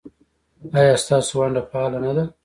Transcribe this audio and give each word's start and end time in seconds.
ایا 0.77 0.93
ستاسو 1.03 1.33
ونډه 1.39 1.61
فعاله 1.69 1.99
نه 2.05 2.11
ده؟ 2.17 2.23